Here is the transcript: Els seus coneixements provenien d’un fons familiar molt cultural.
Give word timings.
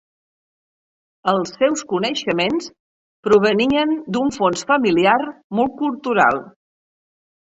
Els 1.31 1.51
seus 1.57 1.83
coneixements 1.91 2.69
provenien 3.27 3.93
d’un 4.15 4.33
fons 4.37 4.63
familiar 4.71 5.15
molt 5.59 5.77
cultural. 5.83 6.41